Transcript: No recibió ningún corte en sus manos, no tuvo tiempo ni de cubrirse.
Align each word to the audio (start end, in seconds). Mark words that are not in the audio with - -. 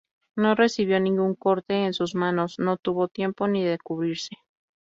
No 0.35 0.55
recibió 0.55 0.99
ningún 0.99 1.35
corte 1.35 1.85
en 1.85 1.93
sus 1.93 2.15
manos, 2.15 2.57
no 2.57 2.77
tuvo 2.77 3.07
tiempo 3.07 3.47
ni 3.47 3.63
de 3.63 3.77
cubrirse. 3.77 4.35